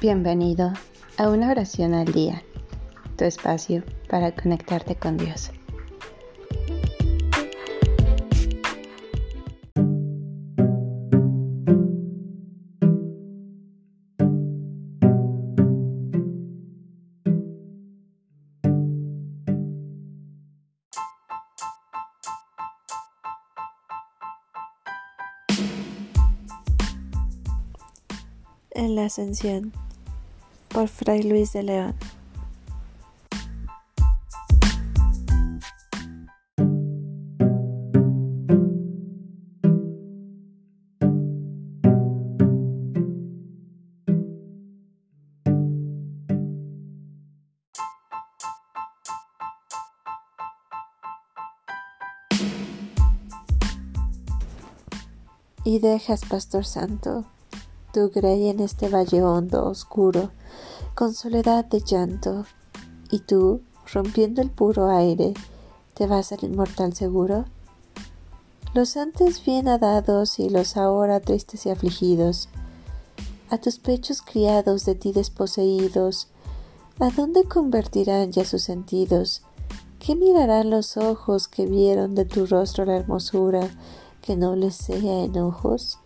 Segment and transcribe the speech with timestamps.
[0.00, 0.72] Bienvenido
[1.16, 2.44] a una oración al día,
[3.16, 5.50] tu espacio para conectarte con Dios.
[28.70, 29.72] En la Ascensión
[30.78, 31.96] por Fray Luis de León.
[55.64, 57.24] Y dejas, Pastor Santo,
[57.92, 60.30] tu grey en este valle hondo, oscuro,
[60.94, 62.44] con soledad de llanto,
[63.10, 63.62] y tú,
[63.92, 65.34] rompiendo el puro aire,
[65.94, 67.46] te vas al inmortal seguro.
[68.74, 72.48] Los antes bien adados y los ahora tristes y afligidos,
[73.50, 76.28] a tus pechos criados de ti desposeídos,
[77.00, 79.42] ¿a dónde convertirán ya sus sentidos?
[79.98, 83.68] ¿Qué mirarán los ojos que vieron de tu rostro la hermosura
[84.20, 85.98] que no les sea enojos?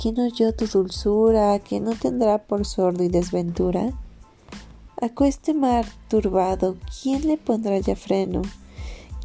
[0.00, 3.92] ¿Quién oyó tu dulzura que no tendrá por sordo y desventura?
[5.00, 8.42] Acueste mar turbado, ¿quién le pondrá ya freno?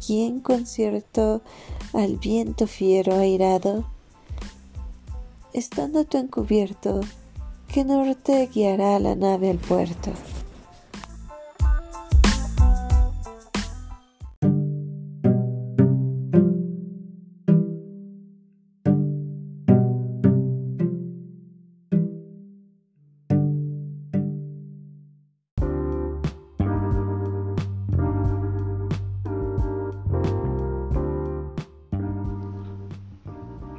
[0.04, 1.42] ¿Quién concierto
[1.92, 3.84] al viento fiero airado?
[5.52, 7.00] Estando tú encubierto,
[7.68, 10.10] ¿qué norte guiará la nave al puerto?